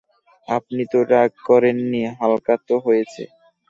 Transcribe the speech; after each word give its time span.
আপনি 0.47 0.81
তো 0.91 0.99
রাগ 1.11 1.31
করেন 1.47 1.77
নি 1.91 2.01
হালকা 2.19 2.55
তো 2.67 2.75
হয়েছি। 2.85 3.23